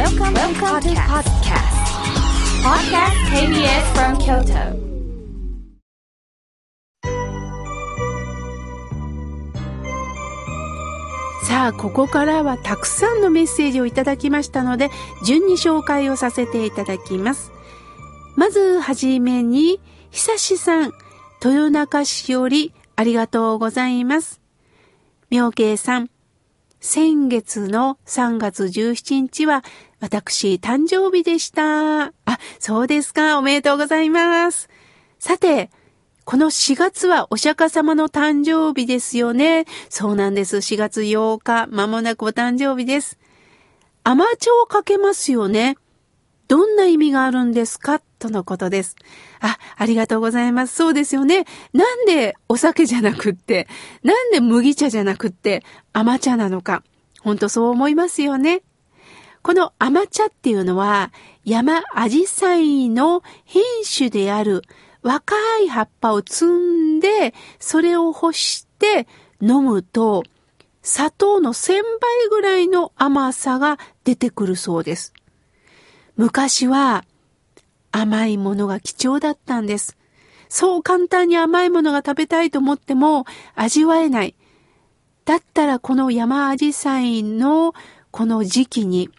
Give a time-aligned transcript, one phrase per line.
[0.00, 1.76] Welcome, Welcome to podcast.
[2.64, 4.80] Podcast KBS from Kyoto.
[11.46, 14.88] さあ、ここからはたくさんのメッセージをいただきましたので、
[15.26, 17.52] 順に紹介をさせていただきます。
[18.36, 19.80] まず、はじめに、
[20.10, 20.92] 久しさん、
[21.44, 24.40] 豊中市よりありがとうございます。
[25.28, 26.08] 妙慶さん、
[26.80, 29.62] 先月の3月17日は、
[30.00, 32.06] 私、誕生日でした。
[32.06, 32.12] あ、
[32.58, 33.38] そうですか。
[33.38, 34.68] おめでとうございます。
[35.18, 35.70] さて、
[36.24, 39.66] この4月はお釈迦様の誕生日ですよね。
[39.88, 40.56] そうなんです。
[40.58, 43.18] 4月8日、まもなくお誕生日です。
[44.02, 45.76] 甘茶をかけますよね。
[46.48, 48.00] どんな意味があるんですか？
[48.18, 48.96] とのことです。
[49.40, 50.74] あ、ありがとうございます。
[50.74, 51.44] そうですよね。
[51.72, 53.68] なんでお酒じゃなくって、
[54.02, 55.62] なんで麦茶じゃなくって
[55.92, 56.82] 甘茶なのか。
[57.20, 58.62] ほんとそう思いますよね。
[59.42, 61.12] この甘茶っていうのは
[61.44, 64.62] 山アジサイの品種である
[65.02, 69.06] 若い葉っぱを摘んで、それを干して
[69.40, 70.24] 飲むと、
[70.82, 71.82] 砂糖の1000倍
[72.30, 75.12] ぐらいの甘さが出てくるそうです。
[76.16, 77.04] 昔は
[77.92, 79.96] 甘いものが貴重だったんです。
[80.48, 84.34] そう簡単に甘いものが食べたいと思っても味わえない。
[85.24, 87.72] だったらこの山アジサイの
[88.10, 89.10] この時期に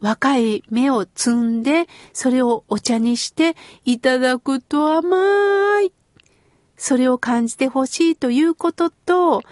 [0.00, 5.92] 若い芽を摘んで、それをお茶にしていただくと甘い。
[6.76, 9.42] それを感じてほしいということと、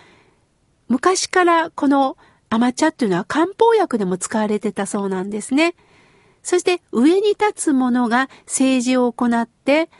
[0.88, 2.16] 昔からこの
[2.48, 5.74] 甘茶っていうのは漢方薬でも使われてたそうなんですね。
[6.42, 9.90] そして上に立つものが政治を行って、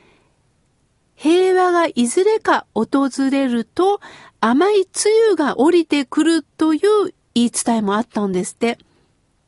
[1.15, 4.01] 平和がいずれか訪れると
[4.41, 8.79] 甘いつゆが降りてくるという言い伝えもあったんですって。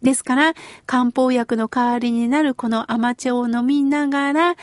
[0.03, 0.55] ですから、
[0.87, 4.57] 漢方薬の代わりになるこの甘茶を飲みながら、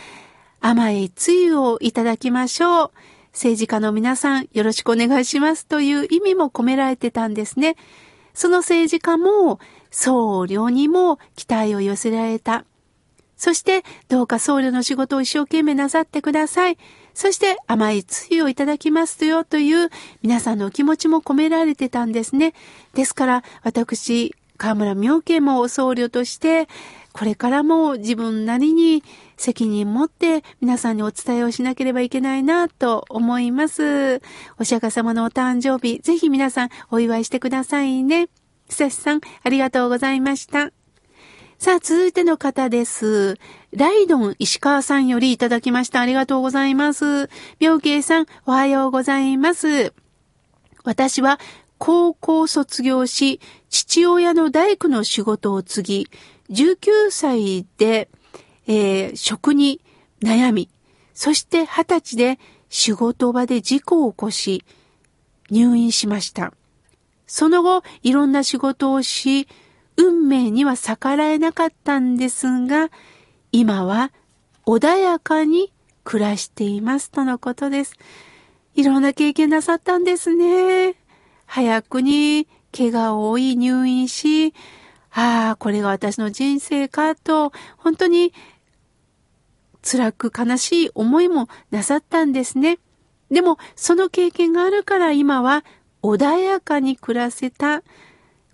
[0.60, 2.92] 甘いつゆをいただきましょう。
[3.34, 7.76] 政治家の皆さん、よろしくお願いしますという意味も込められてたんですね。
[8.34, 9.60] その政治家も、
[9.92, 12.66] 僧侶にも期待を寄せられた。
[13.38, 16.78] そして、どうか僧侶の仕事を一生懸命なさってください。
[17.14, 19.90] そして、甘いつゆをいただきますよという
[20.24, 22.56] 皆さんのお気持ちも込められてたんですね。
[22.96, 26.68] ですから、私、河村明慶も僧侶として、
[27.14, 29.04] これからも自分なりに
[29.38, 34.22] 責任持って皆さんにお伝えをしなければいけないなと思います。
[34.60, 38.30] お釈迦様のお誕生日、ぜひ皆さんお祝いしてくださいね。
[38.70, 40.72] 久しさん、ありがとうございました。
[41.60, 43.40] さあ、続いての方です。
[43.76, 46.02] ライドン石川さんよりいただきました。
[46.02, 47.30] ありがとうございます。
[47.60, 49.94] 妙慶さん、おはようございます。
[50.84, 51.40] 私は
[51.78, 53.40] 高校卒業し、
[53.70, 56.10] 父親の大工の仕事を継ぎ、
[56.50, 58.10] 19歳で、
[58.68, 59.82] えー職に
[60.22, 60.70] 悩み、
[61.14, 62.40] そして20歳で
[62.70, 64.64] 仕事場で事故を起こし、
[65.50, 66.54] 入院しました。
[67.26, 69.48] その後、いろんな仕事をし、
[69.98, 72.90] 運命には逆らえなかったんですが、
[73.52, 74.12] 今は
[74.66, 75.72] 穏やかに
[76.04, 77.96] 暮らしていますとのことです。
[78.76, 80.96] いろんな経験なさったんですね。
[81.48, 84.54] 早くに怪我を負い入院し、
[85.12, 88.34] ああ、これが私の人生かと、本当に
[89.82, 92.78] 辛く悲しい思いもなさったんですね。
[93.32, 95.66] でも、その経験があるから今は
[96.04, 97.82] 穏やかに暮らせた。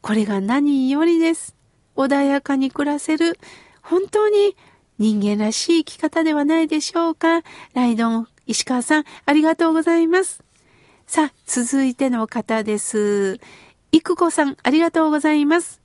[0.01, 1.55] これが何よりです。
[1.95, 3.37] 穏やかに暮らせる。
[3.81, 4.55] 本当に
[4.99, 7.41] 人間らしい生き方ではないでしょうか。
[7.73, 10.43] ライドン、石川さん、ありがとうございます。
[11.05, 13.39] さあ、続いての方です。
[13.91, 15.81] いくこさん、ありがとうございます。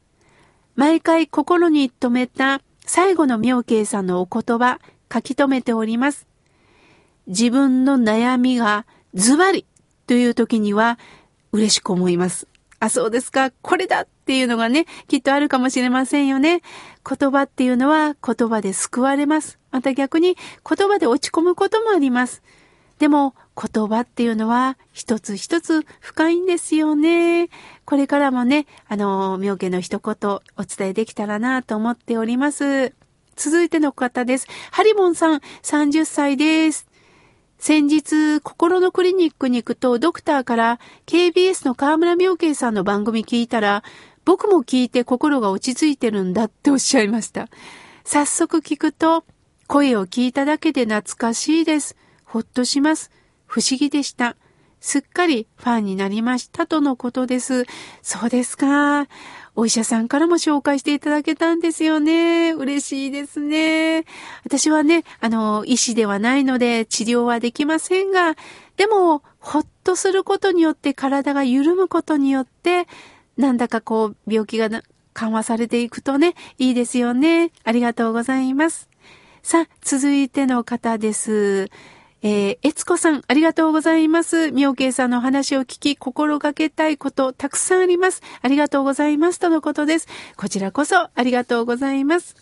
[0.76, 4.80] 毎回心に留めた最後の妙慶さんのお言葉、
[5.12, 6.26] 書き留めております。
[7.26, 9.66] 自分の悩みがズバリ
[10.06, 10.98] という時には
[11.52, 12.46] 嬉しく思います。
[12.80, 13.50] あ、そうですか。
[13.50, 16.62] これだっていうのがね、きっとあるかもしれませんよね。
[17.04, 19.58] 言葉っていうのは言葉で救われます。
[19.70, 22.42] また逆に言葉で落ち込むこともあります。
[22.98, 27.48] でも言葉っていうのは一つ一つ深いんですよね。
[27.84, 32.92] これからもね、あの、妙家の一言お伝えできたらなと思っております。
[33.36, 34.48] 続いての方です。
[34.72, 36.88] ハリボンさん、30歳です。
[37.58, 43.84] 先日、心のクリニックに行くと、ドクターから KBS の河村明慶さんの番組聞いたら、
[44.24, 47.48] 僕も聞いて心が落ち着いてるんだっておっしゃいました。
[48.04, 49.24] 早速聞くと、
[49.68, 51.96] 声を聞いただけで懐かしいです。
[52.28, 53.10] ほっとします。
[53.46, 54.36] 不思議でした。
[54.80, 57.64] すっかりファンになりましたとのことです。
[58.02, 59.08] そうですか。
[59.56, 62.52] お医者さんからも紹介していただけたんですよね。
[62.52, 64.04] 嬉しいですね。
[64.44, 68.36] 私はね、あの、医師ではないので治療はできませんが、
[68.76, 72.86] でも、ほっとすることによって体が緩むことによって、
[73.38, 74.68] なんだかこう、病気が
[75.14, 77.52] 緩和されていくとね、いいですよね。
[77.64, 78.90] ありがとうございます。
[79.42, 81.70] さあ、続いての方です。
[82.20, 84.50] えー、えつこさん、ありがとうございます。
[84.50, 88.22] みおけいさんのお話を聞き、心がけたいこと、たくさんあります。
[88.42, 89.38] ありがとうございます。
[89.38, 90.08] とのことです。
[90.36, 92.34] こちらこそ、ありがとうございます。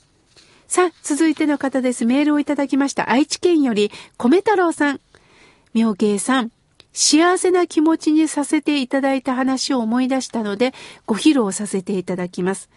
[0.66, 2.06] さあ、続いての方です。
[2.06, 3.10] メールをいただきました。
[3.10, 5.00] 愛知県より、米太郎さん。
[5.74, 6.52] みおけいさん、
[6.94, 10.72] 幸せな気持ちにさせていただいた話を思い出したので、
[11.04, 12.70] ご披露させていただきます。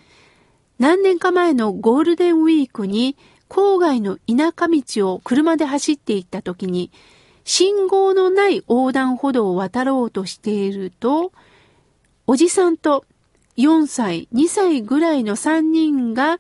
[0.79, 3.15] 何年か前のゴールデンウィークに、
[3.49, 6.91] 郊外の田舎道を車で走っていった時に、
[7.43, 11.31] 信号のない横断歩道を渡ろうとしていると、
[12.27, 13.05] おじさんと
[13.57, 16.39] 4歳、2歳ぐらいの3人が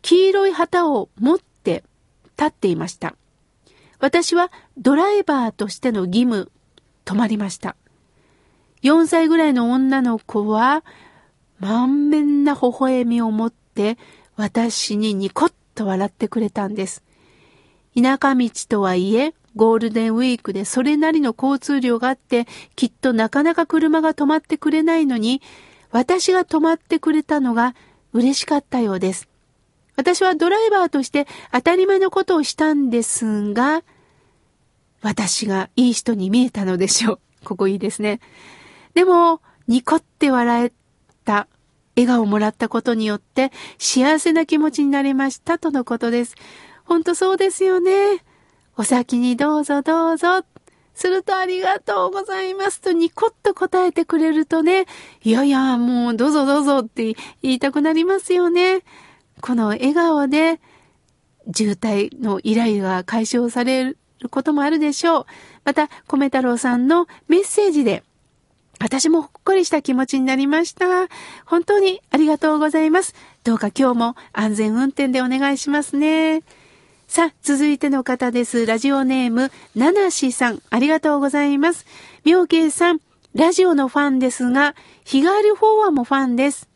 [0.00, 1.82] 黄色い旗を持って
[2.38, 3.16] 立っていました。
[3.98, 6.52] 私はドライバーとしての義務、
[7.04, 7.74] 止まりました。
[8.82, 10.84] 4歳ぐらいの女の子は
[11.58, 13.98] 満面な微笑みを持って
[14.36, 17.02] 私にニコッと笑ってくれたんです。
[17.94, 25.42] 田舎道とはいえ、ゴールデンウィークでそれなりの交通量があって、きっとなかなか車が止まってくれないのに、
[25.90, 27.74] 私が止まってくれたのが
[28.12, 29.28] 嬉しかったようです。
[29.96, 33.82] 私はドライバーとして当たり前のことをしたんですが、
[35.02, 37.20] 私がいい人に見えたのでしょう。
[37.44, 38.20] ここいいですね。
[38.94, 40.72] でも、ニコって笑え
[41.24, 41.46] た
[41.96, 46.34] 笑顔をもらったことによって幸せな気持ちになりましたとのことです。
[46.84, 48.24] ほんとそうですよね。
[48.76, 50.44] お先にどうぞどうぞ。
[50.94, 54.86] するとありがとうございますとニコッと答えてくれるとね、
[55.22, 58.82] いやいや、もうどうぞどうぞって言いたくなりますよね。
[59.40, 60.60] この笑顔で
[61.54, 63.98] 渋滞の依頼が解消される
[64.30, 65.26] こともあるでしょう。
[65.64, 68.04] また、米太郎さんのメッセージで
[68.80, 70.86] 私もほっこりした気持ちになりました。
[71.46, 73.14] 本当にありがとうございます。
[73.44, 76.42] どうか今日も安全運転でお願いしますね。
[77.06, 78.66] さあ、続いての方です。
[78.66, 81.86] ラジオネーム、ナナシさん、ありがとうございます。
[82.24, 83.00] 妙慶さん、
[83.34, 84.74] ラジオのファンですが、
[85.04, 86.68] 日帰りフォアもファンです。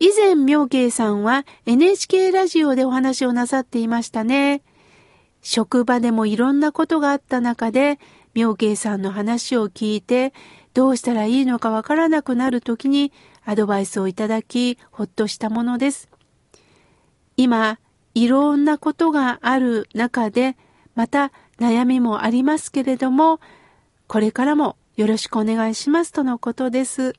[0.00, 4.62] 以前、妙慶さんは NHK ラジオでお話をなさっていましたね。
[5.42, 7.98] 職場でもいろんなことがあった中で、
[8.34, 10.32] 妙慶さんの話を聞いて、
[10.78, 13.10] どうしたらいいのかわからなくなる時に
[13.44, 16.08] アドバイスをいただき、ほっとしたものです。
[17.36, 17.80] 今、
[18.14, 20.56] いろんなことがある中で、
[20.94, 23.40] また悩みもありますけれども、
[24.06, 27.14] これからもよろしくお願いしますとのことです。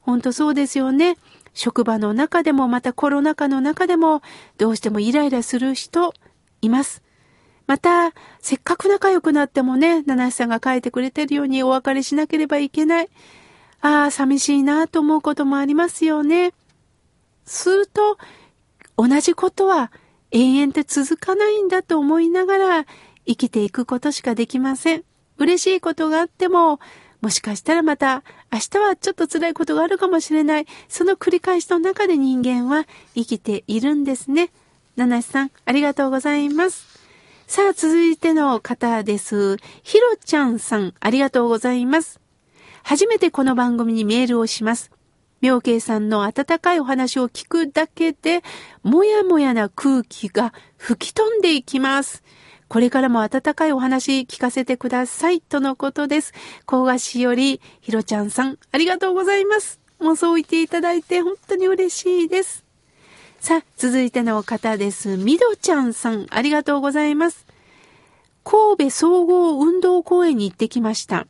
[0.00, 1.18] 本当そうですよね。
[1.54, 4.22] 職場の中でもまたコロナ禍の中でも
[4.56, 6.12] どうしてもイライラする人
[6.62, 7.04] います。
[7.68, 13.10] また、せっかく仲良くなってもね、七瀬さんが書いてくれてるようにお別れしなければいけない。
[13.82, 16.54] ああ、寂しいなと思うこともありますよね。
[17.44, 18.16] すると、
[18.96, 19.92] 同じことは
[20.30, 22.86] 永遠って続かないんだと思いながら
[23.26, 25.04] 生きていくことしかできません。
[25.36, 26.80] 嬉しいことがあっても、
[27.20, 30.66] もしかしたらまた明日はちょっと辛いことがあるかもしれない。
[30.88, 34.48] その繰り返しの中で人間は生きているんですね。
[34.96, 36.87] 七瀬さん、ありがとうございます。
[37.48, 39.56] さあ、続いての方です。
[39.82, 42.20] ひろちゃんさん、ありがとうございます。
[42.82, 44.90] 初めてこの番組にメールをします。
[45.40, 48.42] 妙慶さんの温かいお話を聞くだけで、
[48.82, 52.22] もやもやな空気が吹き飛んでいきます。
[52.68, 55.40] これからも温かいお話聞かせてください。
[55.40, 56.34] とのことです。
[56.66, 59.80] 高賀市より、ひろちゃんさん、ありがとうございます。
[59.98, 62.67] もうそう言っていただいて本当に嬉しいです。
[63.40, 65.16] さあ、続いての方です。
[65.16, 67.46] みどちゃんさん、ありがとうございます。
[68.42, 71.28] 神戸総合運動公園に行ってきました。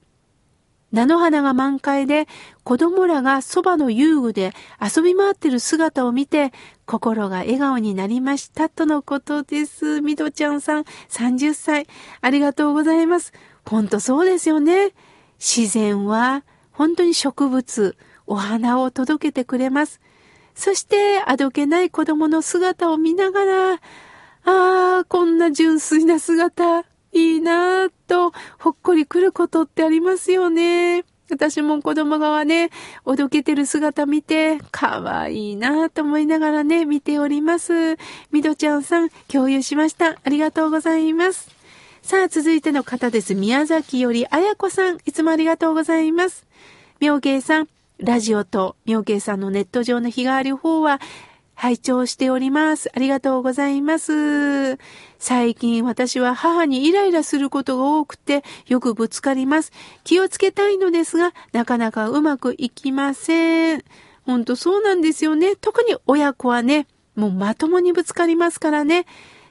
[0.90, 2.26] 菜の花が満開で
[2.64, 6.50] 子供らがそばの遊具で遊び回ってる姿を見て
[6.86, 10.00] 心が笑顔になりましたとのことです。
[10.00, 11.86] みどちゃんさん30歳
[12.22, 13.34] ありがとうございます。
[13.66, 14.92] ほんとそうですよね。
[15.38, 17.96] 自然は本当に植物、
[18.26, 20.00] お花を届けてくれます。
[20.58, 23.78] そしてあどけない子供の姿を見ながら、あ
[24.44, 26.80] あ、こんな純粋な姿、
[27.12, 31.04] いいなぁと、ほっこり来ることってありますよね。
[31.30, 32.70] 私も子供がね、
[33.04, 37.96] おどけてる姿見て、かわいいなぁと思いながらね、見ております。
[38.32, 40.16] みどちゃんさん、共有しました。
[40.24, 41.48] ありがとうございます。
[42.02, 43.36] さあ、続いての方です。
[43.36, 46.46] 宮崎よりあやこさん、いつもありがとうございます。
[46.98, 51.00] 妙慶さん、ラジオと妙慶さんのネット上の日替わり方は
[51.54, 52.90] 拝聴しております。
[52.94, 54.78] ありがとうございます。
[55.18, 59.72] 最近私は母にイライラすることが多くてよくぶつかります。
[60.04, 63.84] 気をつけたいのですが、なかなかうまくいきません。
[64.24, 65.56] ほんとそうなんですよね。
[65.56, 66.86] 特に親子はね、
[67.16, 69.06] もうまともにぶつかりますからね。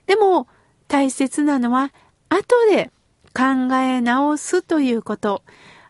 [0.05, 0.47] でも、
[0.87, 1.91] 大切なのは、
[2.29, 2.91] 後で
[3.33, 5.43] 考え直すということ。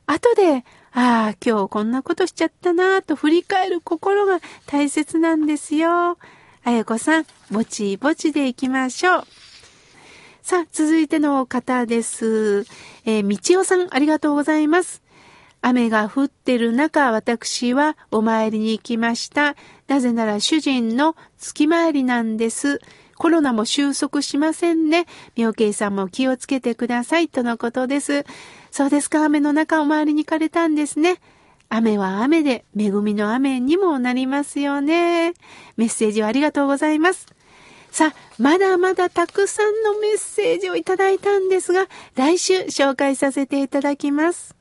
[0.07, 0.63] 後で
[0.99, 6.17] ああ、今日こんなことしちゃったなぁと振り返る心が大切なんですよ。
[6.63, 9.23] あやこさん、ぼちぼちでいきましょう。
[10.41, 12.65] さあ、続いての方です。
[13.05, 15.03] えー、みちおさん、ありがとうございます。
[15.61, 19.55] 雨が降ってる中、私はお参りに行きました。
[19.87, 22.81] なぜなら主人の月参りなんです。
[23.17, 25.05] コロナも収束しませんね。
[25.35, 27.27] 妙慶さんも気をつけてください。
[27.27, 28.25] とのことです。
[28.71, 31.19] そうですか、雨の中お参りに行かれたんですね。
[31.69, 35.33] 雨は雨で、恵みの雨にもなりますよね。
[35.75, 37.27] メッセージをありがとうございます。
[37.91, 44.56] さあ、まだまだたくさんのメッセージをいただいたんですが、来週紹介させていただきます。